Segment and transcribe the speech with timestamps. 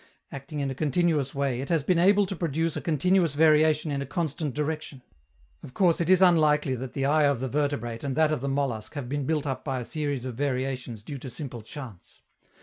[0.31, 4.01] Acting in a continuous way, it has been able to produce a continuous variation in
[4.01, 5.03] a constant direction.
[5.61, 8.49] Of course it is unlikely that the eye of the vertebrate and that of the
[8.49, 12.19] mollusc have been built up by a series of variations due to simple chance.